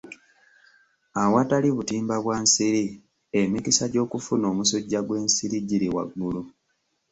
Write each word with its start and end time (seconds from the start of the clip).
Awatali 1.23 1.69
butimba 1.75 2.15
bwa 2.23 2.37
nsiri 2.43 2.83
emikisa 3.41 3.85
gy'okufuna 3.93 4.45
omusujja 4.51 4.99
gw'ensiri 5.07 5.57
giri 5.67 5.87
waggulu. 5.95 6.41